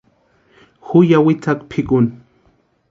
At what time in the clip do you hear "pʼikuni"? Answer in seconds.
1.69-2.11